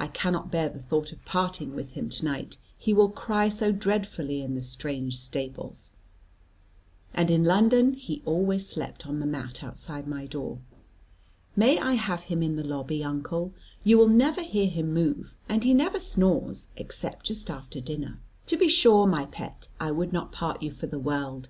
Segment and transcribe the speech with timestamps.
[0.00, 3.70] I cannot bear the thought of parting with him to night, he will cry so
[3.70, 5.92] dreadfully in the strange stables;
[7.14, 10.58] and in London he always slept on the mat outside my door.
[11.54, 13.52] May I have him in the lobby, uncle,
[13.84, 18.56] you will never hear him move, and he never snores except just after dinner?" "To
[18.56, 21.48] be sure, my pet; I would not part you for the world.